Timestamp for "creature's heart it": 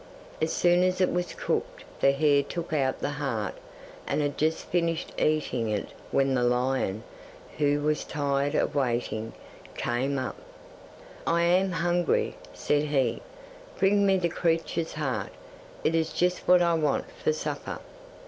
14.29-15.93